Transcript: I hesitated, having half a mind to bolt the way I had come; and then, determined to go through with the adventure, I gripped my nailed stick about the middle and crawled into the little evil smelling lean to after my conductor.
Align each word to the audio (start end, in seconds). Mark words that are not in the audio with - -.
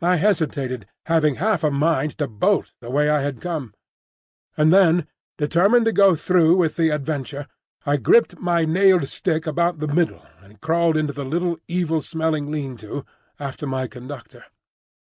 I 0.00 0.16
hesitated, 0.16 0.86
having 1.04 1.34
half 1.34 1.62
a 1.62 1.70
mind 1.70 2.16
to 2.16 2.26
bolt 2.26 2.72
the 2.80 2.88
way 2.88 3.10
I 3.10 3.20
had 3.20 3.42
come; 3.42 3.74
and 4.56 4.72
then, 4.72 5.06
determined 5.36 5.84
to 5.84 5.92
go 5.92 6.14
through 6.14 6.56
with 6.56 6.76
the 6.76 6.88
adventure, 6.88 7.46
I 7.84 7.98
gripped 7.98 8.38
my 8.38 8.64
nailed 8.64 9.06
stick 9.06 9.46
about 9.46 9.76
the 9.78 9.88
middle 9.88 10.24
and 10.40 10.58
crawled 10.62 10.96
into 10.96 11.12
the 11.12 11.26
little 11.26 11.58
evil 11.68 12.00
smelling 12.00 12.50
lean 12.50 12.78
to 12.78 13.04
after 13.38 13.66
my 13.66 13.86
conductor. 13.86 14.44